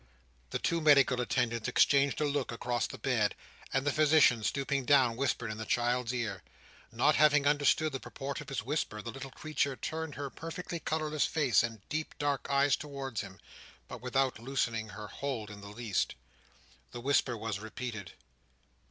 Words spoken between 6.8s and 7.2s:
Not